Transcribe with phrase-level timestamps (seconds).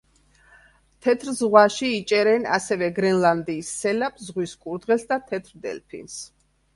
[1.07, 6.17] თეთრ ზღვაში იჭერენ ასევე გრენლანდიის სელაპს, ზღვის კურდღელს და თეთრ დელფინს.